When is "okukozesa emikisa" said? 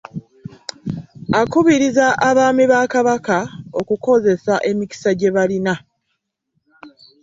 3.79-5.09